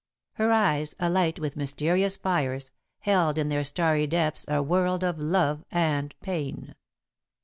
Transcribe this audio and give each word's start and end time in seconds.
Her 0.33 0.51
eyes, 0.51 0.95
alight 0.99 1.37
with 1.39 1.55
mysterious 1.55 2.17
fires, 2.17 2.71
held 3.01 3.37
in 3.37 3.49
their 3.49 3.63
starry 3.63 4.07
depths 4.07 4.45
a 4.47 4.63
world 4.63 5.03
of 5.03 5.19
love 5.19 5.63
and 5.69 6.15
pain. 6.21 6.73